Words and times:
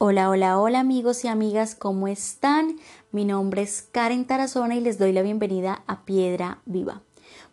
Hola, 0.00 0.30
hola, 0.30 0.60
hola 0.60 0.78
amigos 0.78 1.24
y 1.24 1.28
amigas, 1.28 1.74
¿cómo 1.74 2.06
están? 2.06 2.76
Mi 3.10 3.24
nombre 3.24 3.62
es 3.62 3.82
Karen 3.90 4.28
Tarazona 4.28 4.76
y 4.76 4.80
les 4.80 4.96
doy 4.96 5.12
la 5.12 5.22
bienvenida 5.22 5.82
a 5.88 6.04
Piedra 6.04 6.62
Viva. 6.66 7.02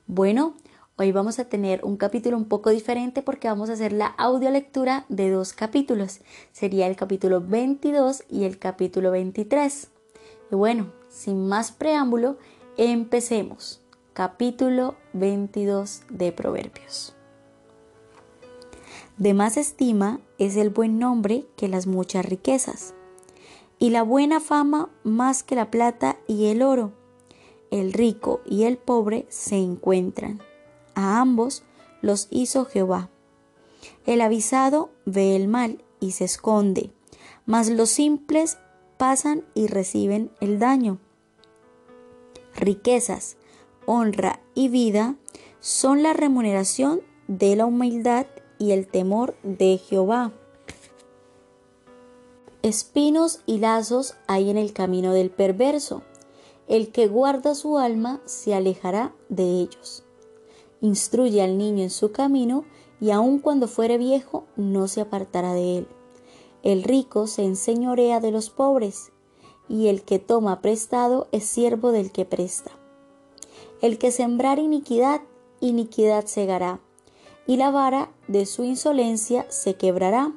Bueno, 0.06 0.54
hoy 0.96 1.12
vamos 1.12 1.40
a 1.40 1.46
tener 1.46 1.84
un 1.84 1.98
capítulo 1.98 2.38
un 2.38 2.46
poco 2.46 2.70
diferente 2.70 3.24
porque 3.24 3.48
vamos 3.48 3.72
a 3.72 3.74
hacer 3.74 3.94
la 3.94 4.06
audiolectura 4.06 5.06
de 5.10 5.32
dos 5.32 5.54
capítulos. 5.54 6.20
Sería 6.52 6.86
el 6.86 6.96
capítulo 6.96 7.42
22 7.42 8.26
y 8.30 8.44
el 8.44 8.60
capítulo 8.60 9.10
23. 9.10 9.88
Y 10.52 10.56
bueno, 10.56 10.92
sin 11.10 11.48
más 11.48 11.72
preámbulo, 11.72 12.38
empecemos. 12.78 13.82
Capítulo 14.14 14.94
22 15.14 16.04
de 16.12 16.32
Proverbios. 16.32 17.16
De 19.18 19.34
más 19.34 19.56
estima 19.56 20.20
es 20.40 20.58
el 20.58 20.70
buen 20.70 21.00
nombre 21.00 21.46
que 21.56 21.70
las 21.70 21.88
muchas 21.88 22.26
riquezas, 22.26 22.94
y 23.80 23.90
la 23.90 24.04
buena 24.04 24.40
fama 24.40 24.90
más 25.04 25.44
que 25.44 25.56
la 25.56 25.72
plata 25.72 26.18
y 26.28 26.48
el 26.48 26.62
oro. 26.62 26.92
El 27.72 27.94
rico 27.94 28.42
y 28.46 28.64
el 28.64 28.78
pobre 28.78 29.26
se 29.30 29.58
encuentran. 29.58 30.42
A 30.96 31.20
ambos 31.20 31.64
los 32.02 32.28
hizo 32.30 32.66
Jehová. 32.66 33.10
El 34.06 34.22
avisado 34.22 34.92
ve 35.06 35.36
el 35.36 35.48
mal 35.48 35.84
y 36.00 36.12
se 36.12 36.26
esconde, 36.26 36.92
mas 37.46 37.70
los 37.70 37.90
simples 37.90 38.58
pasan 38.98 39.44
y 39.54 39.68
reciben 39.68 40.32
el 40.42 40.60
daño. 40.60 41.00
Riquezas, 42.56 43.38
honra 43.86 44.40
y 44.54 44.70
vida 44.70 45.16
son 45.60 46.04
la 46.04 46.14
remuneración 46.14 47.02
de 47.28 47.56
la 47.56 47.66
humildad 47.66 48.28
y 48.66 48.72
el 48.72 48.88
temor 48.88 49.36
de 49.44 49.78
Jehová. 49.78 50.32
Espinos 52.64 53.42
y 53.46 53.60
lazos 53.60 54.16
hay 54.26 54.50
en 54.50 54.58
el 54.58 54.74
camino 54.74 55.14
del 55.14 55.30
perverso. 55.30 56.02
El 56.68 56.92
que 56.92 57.08
guarda 57.08 57.54
su 57.54 57.78
alma 57.78 58.22
se 58.26 58.56
alejará 58.56 59.14
de 59.30 59.44
ellos. 59.44 60.04
Instruye 60.82 61.44
al 61.44 61.60
niño 61.60 61.84
en 61.84 61.92
su 61.92 62.12
camino 62.12 62.66
y 63.00 63.12
aun 63.12 63.38
cuando 63.38 63.68
fuere 63.68 64.00
viejo 64.00 64.48
no 64.56 64.88
se 64.88 65.02
apartará 65.02 65.54
de 65.54 65.78
él. 65.78 65.88
El 66.64 66.82
rico 66.82 67.28
se 67.28 67.44
enseñorea 67.44 68.20
de 68.20 68.32
los 68.32 68.50
pobres 68.50 69.12
y 69.70 69.90
el 69.90 70.02
que 70.02 70.18
toma 70.18 70.62
prestado 70.62 71.28
es 71.32 71.44
siervo 71.44 71.92
del 71.92 72.12
que 72.12 72.26
presta. 72.26 72.72
El 73.84 74.00
que 74.00 74.12
sembrar 74.12 74.58
iniquidad, 74.58 75.22
iniquidad 75.60 76.26
segará 76.26 76.80
y 77.48 77.58
la 77.58 77.72
vara 77.72 78.12
de 78.28 78.46
su 78.46 78.64
insolencia 78.64 79.46
se 79.50 79.76
quebrará. 79.76 80.34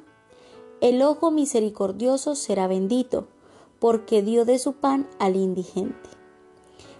El 0.81 1.01
ojo 1.01 1.31
misericordioso 1.31 2.35
será 2.35 2.67
bendito, 2.67 3.27
porque 3.79 4.21
dio 4.21 4.45
de 4.45 4.59
su 4.59 4.73
pan 4.73 5.07
al 5.19 5.35
indigente. 5.35 6.09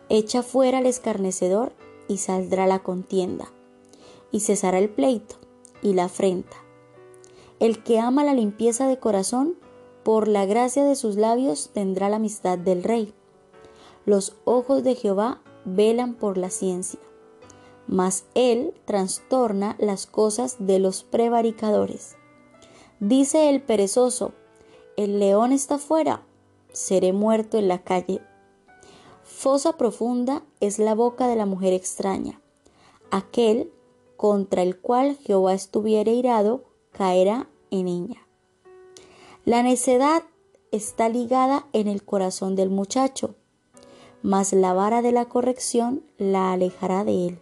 Echa 0.09 0.43
fuera 0.43 0.79
al 0.79 0.85
escarnecedor 0.85 1.73
y 2.07 2.17
saldrá 2.17 2.66
la 2.66 2.79
contienda, 2.79 3.51
y 4.31 4.39
cesará 4.39 4.79
el 4.79 4.89
pleito 4.89 5.35
y 5.81 5.93
la 5.93 6.05
afrenta. 6.05 6.57
El 7.59 7.83
que 7.83 7.99
ama 7.99 8.23
la 8.23 8.33
limpieza 8.33 8.88
de 8.88 8.99
corazón, 8.99 9.55
por 10.03 10.27
la 10.27 10.45
gracia 10.45 10.83
de 10.83 10.95
sus 10.95 11.17
labios 11.17 11.69
tendrá 11.73 12.09
la 12.09 12.16
amistad 12.16 12.57
del 12.57 12.83
rey. 12.83 13.13
Los 14.05 14.35
ojos 14.45 14.83
de 14.83 14.95
Jehová 14.95 15.41
velan 15.66 16.16
por 16.16 16.38
la 16.38 16.49
ciencia 16.49 16.99
mas 17.89 18.25
él 18.35 18.75
trastorna 18.85 19.75
las 19.79 20.05
cosas 20.05 20.57
de 20.59 20.77
los 20.77 21.03
prevaricadores. 21.03 22.15
Dice 22.99 23.49
el 23.49 23.63
perezoso, 23.63 24.33
el 24.95 25.19
león 25.19 25.51
está 25.51 25.79
fuera, 25.79 26.21
seré 26.71 27.13
muerto 27.13 27.57
en 27.57 27.67
la 27.67 27.79
calle. 27.79 28.21
Fosa 29.23 29.75
profunda 29.75 30.43
es 30.59 30.77
la 30.77 30.93
boca 30.93 31.27
de 31.27 31.35
la 31.35 31.47
mujer 31.47 31.73
extraña. 31.73 32.39
Aquel 33.09 33.72
contra 34.17 34.61
el 34.61 34.79
cual 34.79 35.17
Jehová 35.17 35.55
estuviere 35.55 36.11
irado, 36.11 36.66
caerá 36.91 37.49
en 37.72 37.88
ella. 37.88 38.28
La 39.45 39.63
necedad 39.63 40.22
está 40.72 41.09
ligada 41.09 41.66
en 41.73 41.88
el 41.88 42.03
corazón 42.03 42.55
del 42.55 42.69
muchacho, 42.69 43.33
mas 44.22 44.53
la 44.53 44.73
vara 44.73 45.01
de 45.01 45.11
la 45.11 45.25
corrección 45.25 46.03
la 46.17 46.51
alejará 46.51 47.03
de 47.03 47.28
él. 47.29 47.39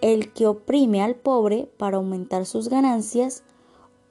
El 0.00 0.32
que 0.32 0.46
oprime 0.46 1.02
al 1.02 1.16
pobre 1.16 1.68
para 1.76 1.96
aumentar 1.96 2.46
sus 2.46 2.68
ganancias 2.68 3.42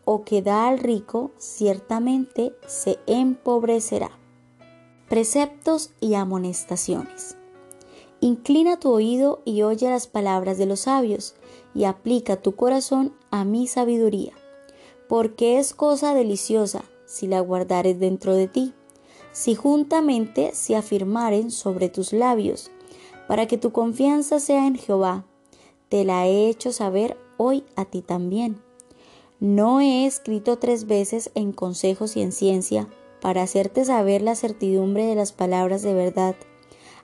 o 0.03 0.23
que 0.23 0.41
da 0.41 0.67
al 0.67 0.79
rico 0.79 1.31
ciertamente 1.37 2.53
se 2.65 2.97
empobrecerá. 3.07 4.11
Preceptos 5.07 5.91
y 6.01 6.15
amonestaciones. 6.15 7.37
Inclina 8.19 8.79
tu 8.79 8.91
oído 8.91 9.41
y 9.45 9.61
oye 9.61 9.89
las 9.89 10.07
palabras 10.07 10.57
de 10.57 10.65
los 10.65 10.81
sabios, 10.81 11.35
y 11.75 11.83
aplica 11.83 12.37
tu 12.37 12.55
corazón 12.55 13.13
a 13.29 13.45
mi 13.45 13.67
sabiduría, 13.67 14.33
porque 15.07 15.59
es 15.59 15.73
cosa 15.73 16.15
deliciosa 16.15 16.83
si 17.05 17.27
la 17.27 17.39
guardares 17.39 17.99
dentro 17.99 18.33
de 18.33 18.47
ti, 18.47 18.73
si 19.31 19.53
juntamente 19.53 20.51
se 20.53 20.75
afirmaren 20.75 21.51
sobre 21.51 21.89
tus 21.89 22.11
labios, 22.11 22.71
para 23.27 23.45
que 23.45 23.57
tu 23.57 23.71
confianza 23.71 24.39
sea 24.39 24.65
en 24.65 24.75
Jehová 24.75 25.25
te 25.89 26.03
la 26.03 26.27
he 26.27 26.49
hecho 26.49 26.71
saber 26.71 27.17
hoy 27.37 27.63
a 27.75 27.85
ti 27.85 28.01
también. 28.01 28.61
No 29.39 29.79
he 29.79 30.05
escrito 30.05 30.57
tres 30.57 30.87
veces 30.87 31.31
en 31.35 31.51
consejos 31.51 32.17
y 32.17 32.21
en 32.21 32.31
ciencia 32.31 32.87
para 33.21 33.43
hacerte 33.43 33.85
saber 33.85 34.21
la 34.21 34.35
certidumbre 34.35 35.05
de 35.05 35.15
las 35.15 35.31
palabras 35.31 35.81
de 35.81 35.93
verdad, 35.93 36.35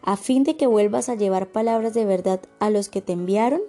a 0.01 0.17
fin 0.17 0.43
de 0.43 0.57
que 0.57 0.67
vuelvas 0.67 1.09
a 1.09 1.15
llevar 1.15 1.51
palabras 1.51 1.93
de 1.93 2.05
verdad 2.05 2.41
a 2.59 2.69
los 2.69 2.89
que 2.89 3.01
te 3.01 3.13
enviaron. 3.13 3.61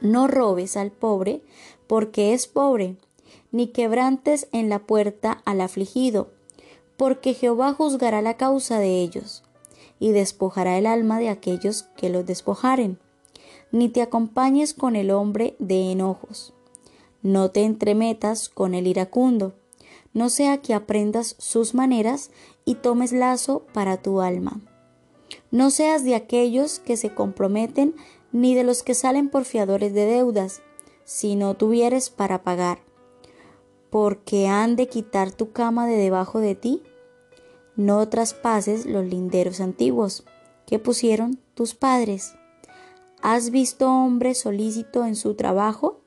No 0.00 0.28
robes 0.28 0.76
al 0.76 0.92
pobre, 0.92 1.42
porque 1.86 2.34
es 2.34 2.46
pobre, 2.46 2.96
ni 3.50 3.68
quebrantes 3.68 4.48
en 4.52 4.68
la 4.68 4.80
puerta 4.80 5.42
al 5.44 5.60
afligido, 5.60 6.30
porque 6.96 7.34
Jehová 7.34 7.72
juzgará 7.72 8.22
la 8.22 8.36
causa 8.36 8.78
de 8.78 9.00
ellos, 9.00 9.42
y 9.98 10.12
despojará 10.12 10.78
el 10.78 10.86
alma 10.86 11.18
de 11.18 11.28
aquellos 11.28 11.84
que 11.96 12.10
los 12.10 12.26
despojaren 12.26 12.98
ni 13.72 13.88
te 13.88 14.02
acompañes 14.02 14.74
con 14.74 14.96
el 14.96 15.10
hombre 15.10 15.56
de 15.58 15.92
enojos. 15.92 16.54
No 17.22 17.50
te 17.50 17.64
entremetas 17.64 18.48
con 18.48 18.74
el 18.74 18.86
iracundo, 18.86 19.54
no 20.14 20.30
sea 20.30 20.58
que 20.58 20.74
aprendas 20.74 21.36
sus 21.38 21.74
maneras 21.74 22.30
y 22.64 22.76
tomes 22.76 23.12
lazo 23.12 23.66
para 23.72 24.00
tu 24.00 24.20
alma. 24.20 24.60
No 25.50 25.70
seas 25.70 26.04
de 26.04 26.14
aquellos 26.14 26.78
que 26.78 26.96
se 26.96 27.14
comprometen 27.14 27.94
ni 28.32 28.54
de 28.54 28.64
los 28.64 28.82
que 28.82 28.94
salen 28.94 29.28
por 29.28 29.44
fiadores 29.44 29.94
de 29.94 30.04
deudas, 30.04 30.62
si 31.04 31.36
no 31.36 31.54
tuvieres 31.54 32.10
para 32.10 32.42
pagar, 32.42 32.80
porque 33.90 34.46
han 34.46 34.76
de 34.76 34.88
quitar 34.88 35.32
tu 35.32 35.52
cama 35.52 35.86
de 35.86 35.96
debajo 35.96 36.40
de 36.40 36.54
ti. 36.54 36.82
No 37.76 38.08
traspases 38.08 38.84
los 38.84 39.06
linderos 39.06 39.60
antiguos 39.60 40.24
que 40.66 40.78
pusieron 40.78 41.40
tus 41.54 41.74
padres. 41.74 42.34
¿Has 43.20 43.50
visto 43.50 43.90
hombre 43.90 44.32
solícito 44.34 45.04
en 45.04 45.16
su 45.16 45.34
trabajo? 45.34 45.98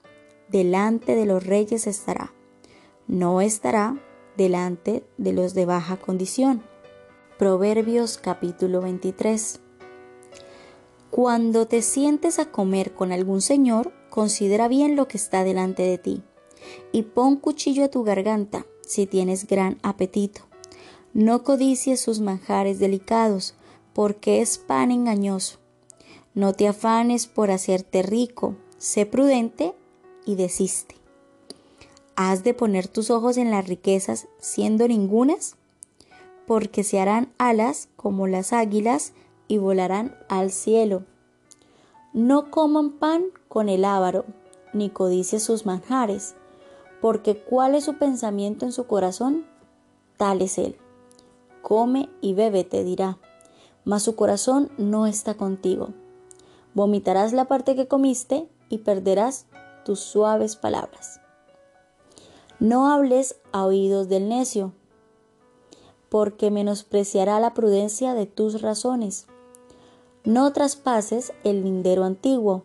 Delante 0.48 1.14
de 1.14 1.26
los 1.26 1.46
reyes 1.46 1.86
estará. 1.86 2.34
No 3.06 3.42
estará 3.42 4.02
delante 4.38 5.04
de 5.18 5.34
los 5.34 5.54
de 5.54 5.66
baja 5.66 5.98
condición. 5.98 6.64
Proverbios 7.38 8.18
capítulo 8.18 8.80
23. 8.80 9.60
Cuando 11.10 11.68
te 11.68 11.82
sientes 11.82 12.40
a 12.40 12.50
comer 12.50 12.94
con 12.94 13.12
algún 13.12 13.42
señor, 13.42 13.92
considera 14.10 14.70
bien 14.70 14.96
lo 14.96 15.10
que 15.10 15.18
está 15.18 15.44
delante 15.44 15.84
de 15.84 15.98
ti, 15.98 16.24
y 16.94 17.02
pon 17.04 17.36
cuchillo 17.36 17.84
a 17.84 17.90
tu 17.90 18.06
garganta 18.06 18.66
si 18.84 19.06
tienes 19.06 19.48
gran 19.48 19.80
apetito. 19.84 20.44
No 21.14 21.44
codicies 21.44 22.00
sus 22.00 22.22
manjares 22.22 22.80
delicados, 22.80 23.56
porque 23.94 24.40
es 24.40 24.58
pan 24.58 24.92
engañoso 24.92 25.61
no 26.34 26.54
te 26.54 26.68
afanes 26.68 27.28
por 27.28 27.52
hacerte 27.52 28.04
rico, 28.04 28.56
sé 28.78 29.06
prudente 29.06 29.76
y 30.26 30.36
desiste. 30.36 30.96
¿Has 32.16 32.44
de 32.44 32.54
poner 32.54 32.88
tus 32.88 33.10
ojos 33.10 33.38
en 33.38 33.52
las 33.52 33.68
riquezas 33.68 34.28
siendo 34.40 34.88
ningunas? 34.88 35.56
Porque 36.48 36.84
se 36.84 37.00
harán 37.00 37.34
alas 37.38 37.90
como 37.98 38.28
las 38.28 38.54
águilas 38.54 39.14
y 39.48 39.58
volarán 39.58 40.16
al 40.30 40.52
cielo. 40.52 41.04
No 42.14 42.50
coman 42.50 42.92
pan 42.92 43.24
con 43.50 43.68
el 43.68 43.84
ávaro, 43.84 44.26
ni 44.74 44.90
codicie 44.90 45.40
sus 45.40 45.66
manjares, 45.66 46.36
porque 47.02 47.36
cuál 47.36 47.76
es 47.76 47.84
su 47.86 47.98
pensamiento 47.98 48.66
en 48.66 48.72
su 48.72 48.88
corazón, 48.88 49.46
tal 50.16 50.42
es 50.42 50.58
él. 50.58 50.78
Come 51.62 52.10
y 52.22 52.34
bebe, 52.34 52.64
te 52.64 52.84
dirá, 52.86 53.18
mas 53.84 54.04
su 54.04 54.16
corazón 54.16 54.72
no 54.78 55.08
está 55.08 55.34
contigo 55.34 55.90
vomitarás 56.74 57.34
la 57.34 57.46
parte 57.46 57.76
que 57.76 57.88
comiste 57.88 58.48
y 58.70 58.80
perderás 58.80 59.46
tus 59.86 60.00
suaves 60.00 60.56
palabras. 60.56 61.20
No 62.60 62.92
hables 62.92 63.38
a 63.52 63.66
oídos 63.66 64.08
del 64.08 64.30
necio, 64.30 64.74
porque 66.10 66.52
menospreciará 66.52 67.40
la 67.40 67.54
prudencia 67.54 68.14
de 68.14 68.26
tus 68.26 68.62
razones. 68.62 69.28
No 70.24 70.52
traspases 70.54 71.34
el 71.44 71.64
lindero 71.64 72.04
antiguo, 72.04 72.64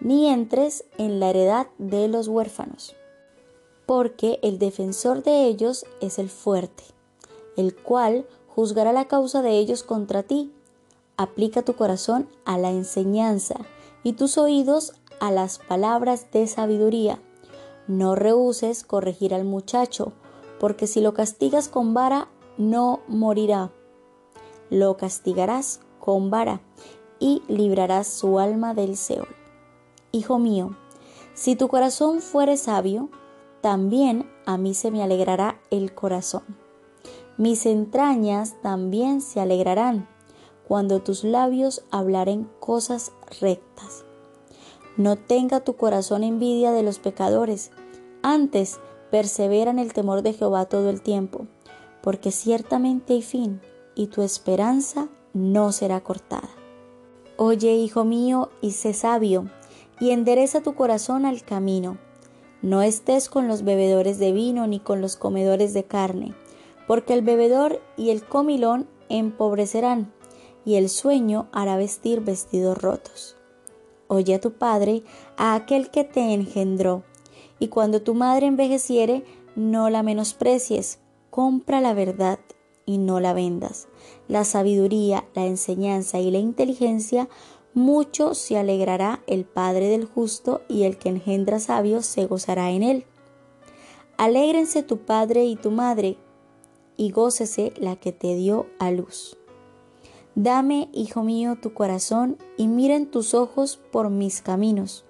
ni 0.00 0.28
entres 0.28 0.84
en 0.96 1.20
la 1.20 1.30
heredad 1.30 1.66
de 1.78 2.08
los 2.08 2.28
huérfanos, 2.28 2.96
porque 3.86 4.38
el 4.42 4.58
defensor 4.58 5.22
de 5.22 5.46
ellos 5.46 5.84
es 6.00 6.18
el 6.18 6.30
fuerte, 6.30 6.84
el 7.56 7.76
cual 7.76 8.26
juzgará 8.48 8.92
la 8.92 9.06
causa 9.06 9.42
de 9.42 9.58
ellos 9.58 9.82
contra 9.82 10.22
ti. 10.22 10.52
Aplica 11.18 11.60
tu 11.62 11.74
corazón 11.74 12.26
a 12.46 12.56
la 12.56 12.70
enseñanza 12.70 13.56
y 14.02 14.14
tus 14.14 14.38
oídos 14.38 14.94
a 15.20 15.30
las 15.30 15.58
palabras 15.58 16.30
de 16.32 16.46
sabiduría. 16.46 17.20
No 17.86 18.14
rehuses 18.14 18.84
corregir 18.84 19.34
al 19.34 19.44
muchacho, 19.44 20.12
porque 20.58 20.86
si 20.86 21.02
lo 21.02 21.12
castigas 21.12 21.68
con 21.68 21.92
vara, 21.92 22.28
no 22.56 23.00
morirá. 23.06 23.70
Lo 24.70 24.96
castigarás 24.96 25.80
con 26.00 26.30
vara 26.30 26.62
y 27.18 27.42
librarás 27.48 28.06
su 28.06 28.38
alma 28.38 28.72
del 28.72 28.96
Seol. 28.96 29.28
Hijo 30.10 30.38
mío, 30.38 30.74
si 31.34 31.54
tu 31.54 31.68
corazón 31.68 32.22
fuere 32.22 32.56
sabio, 32.56 33.10
también 33.60 34.26
a 34.46 34.56
mí 34.56 34.72
se 34.72 34.90
me 34.90 35.02
alegrará 35.02 35.60
el 35.70 35.94
corazón 35.94 36.44
mis 37.38 37.66
entrañas 37.66 38.56
también 38.62 39.20
se 39.20 39.40
alegrarán 39.40 40.08
cuando 40.68 41.00
tus 41.00 41.24
labios 41.24 41.82
hablaren 41.90 42.48
cosas 42.60 43.12
rectas. 43.40 44.04
No 44.96 45.16
tenga 45.16 45.60
tu 45.60 45.76
corazón 45.76 46.22
envidia 46.22 46.72
de 46.72 46.82
los 46.82 46.98
pecadores, 46.98 47.70
antes 48.22 48.78
persevera 49.10 49.70
en 49.70 49.78
el 49.78 49.92
temor 49.92 50.22
de 50.22 50.34
Jehová 50.34 50.66
todo 50.66 50.90
el 50.90 51.00
tiempo, 51.00 51.46
porque 52.02 52.30
ciertamente 52.30 53.14
hay 53.14 53.22
fin, 53.22 53.60
y 53.94 54.08
tu 54.08 54.22
esperanza 54.22 55.08
no 55.32 55.72
será 55.72 56.00
cortada. 56.02 56.50
Oye, 57.36 57.74
hijo 57.74 58.04
mío, 58.04 58.50
y 58.60 58.72
sé 58.72 58.92
sabio, 58.92 59.50
y 59.98 60.10
endereza 60.10 60.60
tu 60.60 60.74
corazón 60.74 61.24
al 61.24 61.42
camino. 61.42 61.96
No 62.60 62.82
estés 62.82 63.28
con 63.28 63.48
los 63.48 63.62
bebedores 63.62 64.18
de 64.18 64.32
vino 64.32 64.66
ni 64.66 64.80
con 64.80 65.00
los 65.00 65.16
comedores 65.16 65.72
de 65.74 65.84
carne 65.84 66.34
porque 66.88 67.12
el 67.12 67.22
bebedor 67.22 67.80
y 67.96 68.10
el 68.10 68.24
comilón 68.24 68.88
empobrecerán, 69.10 70.10
y 70.68 70.74
el 70.74 70.90
sueño 70.90 71.48
hará 71.50 71.78
vestir 71.78 72.20
vestidos 72.20 72.76
rotos. 72.76 73.36
Oye 74.06 74.34
a 74.34 74.38
tu 74.38 74.52
padre, 74.52 75.02
a 75.38 75.54
aquel 75.54 75.90
que 75.90 76.04
te 76.04 76.34
engendró, 76.34 77.04
y 77.58 77.68
cuando 77.68 78.02
tu 78.02 78.12
madre 78.12 78.48
envejeciere, 78.48 79.24
no 79.56 79.88
la 79.88 80.02
menosprecies, 80.02 80.98
compra 81.30 81.80
la 81.80 81.94
verdad 81.94 82.38
y 82.84 82.98
no 82.98 83.18
la 83.18 83.32
vendas. 83.32 83.88
La 84.28 84.44
sabiduría, 84.44 85.26
la 85.32 85.46
enseñanza 85.46 86.18
y 86.20 86.30
la 86.30 86.38
inteligencia, 86.38 87.30
mucho 87.72 88.34
se 88.34 88.58
alegrará 88.58 89.22
el 89.26 89.46
Padre 89.46 89.88
del 89.88 90.04
justo, 90.04 90.60
y 90.68 90.82
el 90.82 90.98
que 90.98 91.08
engendra 91.08 91.60
sabios 91.60 92.04
se 92.04 92.26
gozará 92.26 92.72
en 92.72 92.82
él. 92.82 93.06
Alégrense 94.18 94.82
tu 94.82 94.98
padre 94.98 95.46
y 95.46 95.56
tu 95.56 95.70
madre, 95.70 96.18
y 96.98 97.10
gócese 97.10 97.72
la 97.78 97.96
que 97.96 98.12
te 98.12 98.34
dio 98.34 98.66
a 98.78 98.90
luz. 98.90 99.37
Dame, 100.40 100.88
hijo 100.92 101.24
mío, 101.24 101.56
tu 101.60 101.74
corazón 101.74 102.38
y 102.56 102.68
miren 102.68 103.10
tus 103.10 103.34
ojos 103.34 103.76
por 103.90 104.08
mis 104.08 104.40
caminos, 104.40 105.04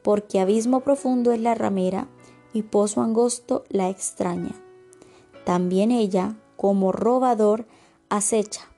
porque 0.00 0.38
abismo 0.38 0.78
profundo 0.78 1.32
es 1.32 1.40
la 1.40 1.56
ramera 1.56 2.06
y 2.52 2.62
pozo 2.62 3.02
angosto 3.02 3.64
la 3.68 3.88
extraña. 3.88 4.52
También 5.44 5.90
ella, 5.90 6.36
como 6.54 6.92
robador, 6.92 7.66
acecha 8.10 8.68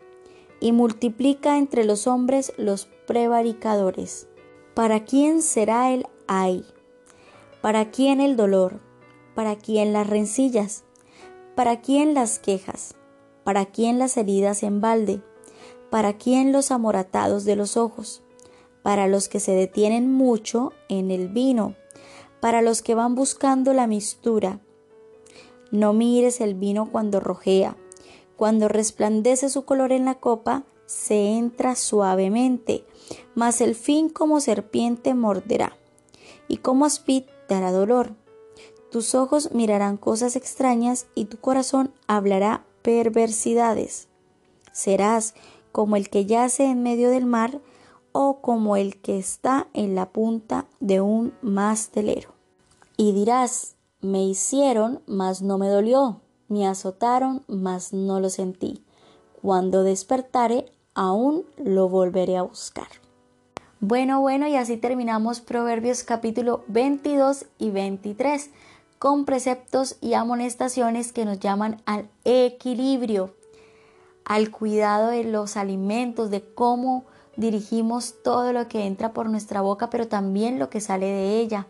y 0.61 0.73
multiplica 0.73 1.59
entre 1.59 1.85
los 1.85 2.07
hombres 2.07 2.55
los 2.57 2.87
prevaricadores. 3.07 4.29
¿Para 4.73 5.05
quién 5.05 5.43
será 5.43 5.93
el 5.93 6.07
ay? 6.27 6.65
¿Para 7.61 7.91
quién 7.91 8.23
el 8.23 8.39
dolor? 8.39 8.81
¿Para 9.35 9.57
quién 9.57 9.93
las 9.93 10.07
rencillas? 10.07 10.85
¿Para 11.55 11.83
quién 11.83 12.15
las 12.15 12.39
quejas? 12.39 12.95
¿Para 13.45 13.67
quién 13.67 13.99
las 13.99 14.17
heridas 14.17 14.63
en 14.63 14.81
balde? 14.81 15.21
¿Para 15.91 16.15
quién 16.19 16.53
los 16.53 16.71
amoratados 16.71 17.45
de 17.45 17.57
los 17.57 17.77
ojos? 17.77 18.23
Para 18.83 19.07
los 19.07 19.29
que 19.29 19.41
se 19.41 19.53
detienen 19.53 20.13
mucho 20.13 20.73
en 20.89 21.11
el 21.11 21.29
vino, 21.29 21.75
para 22.41 22.63
los 22.63 22.83
que 22.83 22.95
van 22.95 23.15
buscando 23.15 23.73
la 23.73 23.87
mistura. 23.87 24.61
No 25.71 25.93
mires 25.93 26.41
el 26.41 26.55
vino 26.55 26.91
cuando 26.91 27.21
rojea, 27.21 27.77
cuando 28.37 28.69
resplandece 28.69 29.49
su 29.49 29.65
color 29.65 29.93
en 29.93 30.05
la 30.05 30.17
copa, 30.17 30.65
se 30.87 31.37
entra 31.37 31.75
suavemente, 31.75 32.85
mas 33.35 33.61
el 33.61 33.75
fin 33.75 34.09
como 34.09 34.41
serpiente 34.41 35.15
morderá, 35.15 35.77
y 36.49 36.59
como 36.59 36.85
aspid 36.85 37.25
dará 37.49 37.73
dolor. 37.73 38.15
Tus 38.91 39.15
ojos 39.15 39.51
mirarán 39.53 39.97
cosas 39.97 40.37
extrañas 40.37 41.07
y 41.15 41.25
tu 41.25 41.39
corazón 41.39 41.93
hablará 42.07 42.65
perversidades. 42.83 44.09
Serás 44.73 45.35
como 45.77 45.97
el 45.97 46.09
que 46.09 46.25
yace 46.25 46.65
en 46.65 46.83
medio 46.83 47.11
del 47.11 47.27
mar 47.27 47.61
o 48.13 48.41
como 48.41 48.79
el 48.79 48.99
que 48.99 49.19
está 49.19 49.67
en 49.75 49.95
la 49.95 50.09
punta 50.09 50.65
de 50.81 51.03
un 51.03 51.35
mastelero. 51.43 52.31
Y 52.97 53.13
dirás, 53.13 53.77
me 54.01 54.25
hicieron, 54.25 55.03
mas 55.07 55.43
no 55.43 55.59
me 55.59 55.69
dolió, 55.69 56.23
me 56.49 56.67
azotaron, 56.67 57.43
mas 57.47 57.93
no 57.93 58.21
lo 58.21 58.31
sentí. 58.31 58.87
Cuando 59.43 59.83
despertare, 59.83 60.73
aún 60.95 61.45
lo 61.59 61.91
volveré 61.91 62.39
a 62.39 62.43
buscar. 62.43 62.89
Bueno, 63.79 64.23
bueno, 64.23 64.49
y 64.49 64.57
así 64.57 64.79
terminamos 64.79 65.43
Proverbios 65.43 66.05
capítulo 66.05 66.65
22 66.69 67.45
y 67.59 67.69
23 67.71 68.49
con 68.99 69.27
preceptos 69.27 69.99
y 70.01 70.15
amonestaciones 70.15 71.13
que 71.13 71.27
nos 71.27 71.39
llaman 71.39 71.83
al 71.85 72.09
equilibrio, 72.25 73.35
al 74.27 74.51
cuidado 74.51 75.09
de 75.09 75.23
los 75.25 75.57
alimentos, 75.57 76.31
de 76.31 76.43
cómo 76.43 77.05
dirigimos 77.37 78.17
todo 78.25 78.53
lo 78.53 78.67
que 78.67 78.85
entra 78.85 79.13
por 79.13 79.31
nuestra 79.31 79.61
boca, 79.61 79.89
pero 79.89 80.09
también 80.09 80.59
lo 80.59 80.69
que 80.69 80.81
sale 80.81 81.07
de 81.07 81.39
ella. 81.39 81.69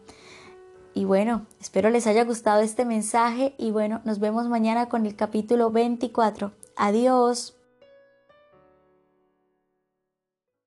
Y 0.95 1.05
bueno, 1.05 1.45
espero 1.61 1.91
les 1.91 2.07
haya 2.07 2.25
gustado 2.25 2.63
este 2.63 2.87
mensaje 2.87 3.55
y 3.59 3.71
bueno, 3.73 4.01
nos 4.05 4.19
vemos 4.21 4.49
mañana 4.49 4.89
con 4.89 5.05
el 5.05 5.15
capítulo 5.15 5.71
24. 5.71 6.53
Adiós. 6.77 7.56